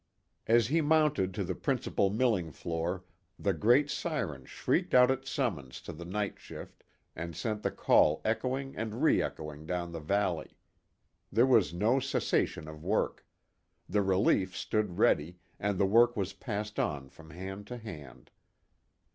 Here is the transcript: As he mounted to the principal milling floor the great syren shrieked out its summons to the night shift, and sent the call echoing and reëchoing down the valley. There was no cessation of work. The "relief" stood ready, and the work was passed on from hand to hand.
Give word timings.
As 0.47 0.65
he 0.65 0.81
mounted 0.81 1.31
to 1.35 1.43
the 1.43 1.53
principal 1.53 2.09
milling 2.09 2.49
floor 2.51 3.03
the 3.37 3.53
great 3.53 3.87
syren 3.91 4.47
shrieked 4.47 4.95
out 4.95 5.11
its 5.11 5.29
summons 5.29 5.79
to 5.81 5.93
the 5.93 6.05
night 6.05 6.39
shift, 6.39 6.83
and 7.15 7.35
sent 7.35 7.61
the 7.61 7.69
call 7.69 8.19
echoing 8.25 8.75
and 8.75 8.93
reëchoing 8.93 9.67
down 9.67 9.91
the 9.91 9.99
valley. 9.99 10.57
There 11.31 11.45
was 11.45 11.71
no 11.71 11.99
cessation 11.99 12.67
of 12.67 12.83
work. 12.83 13.27
The 13.87 14.01
"relief" 14.01 14.57
stood 14.57 14.97
ready, 14.97 15.37
and 15.59 15.77
the 15.77 15.85
work 15.85 16.17
was 16.17 16.33
passed 16.33 16.79
on 16.79 17.07
from 17.09 17.29
hand 17.29 17.67
to 17.67 17.77
hand. 17.77 18.31